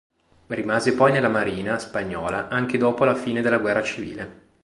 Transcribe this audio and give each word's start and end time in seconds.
Rimase 0.47 0.95
poi 0.95 1.11
nella 1.11 1.27
Marina 1.29 1.77
spagnola 1.77 2.47
anche 2.47 2.79
dopo 2.79 3.03
la 3.03 3.13
fine 3.13 3.43
della 3.43 3.59
guerra 3.59 3.83
civile. 3.83 4.49